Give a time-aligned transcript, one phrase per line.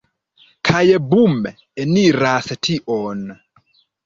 [0.69, 0.81] Kaj
[1.11, 1.35] bum!
[1.83, 3.23] Eniras tion.